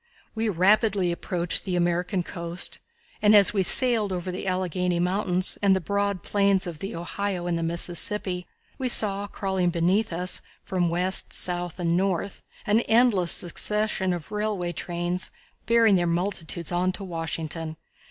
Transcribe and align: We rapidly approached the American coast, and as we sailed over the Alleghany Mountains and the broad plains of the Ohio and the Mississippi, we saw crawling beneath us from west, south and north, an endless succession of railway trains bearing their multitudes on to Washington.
We 0.33 0.49
rapidly 0.49 1.11
approached 1.11 1.63
the 1.63 1.75
American 1.75 2.23
coast, 2.23 2.79
and 3.21 3.35
as 3.35 3.53
we 3.53 3.61
sailed 3.61 4.11
over 4.11 4.31
the 4.31 4.47
Alleghany 4.47 4.99
Mountains 4.99 5.59
and 5.61 5.75
the 5.75 5.79
broad 5.79 6.23
plains 6.23 6.65
of 6.65 6.79
the 6.79 6.95
Ohio 6.95 7.45
and 7.45 7.55
the 7.55 7.61
Mississippi, 7.61 8.47
we 8.79 8.89
saw 8.89 9.27
crawling 9.27 9.69
beneath 9.69 10.11
us 10.11 10.41
from 10.63 10.89
west, 10.89 11.33
south 11.33 11.79
and 11.79 11.95
north, 11.95 12.41
an 12.65 12.79
endless 12.89 13.31
succession 13.31 14.11
of 14.11 14.31
railway 14.31 14.71
trains 14.73 15.29
bearing 15.67 15.97
their 15.97 16.07
multitudes 16.07 16.71
on 16.71 16.91
to 16.93 17.03
Washington. 17.03 17.77